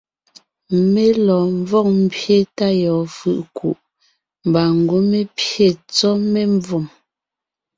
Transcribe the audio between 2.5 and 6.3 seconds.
tá yɔɔn fʉ̀ʼ ńkuʼ, mbà ńgwɔ́ mé pyé tsɔ́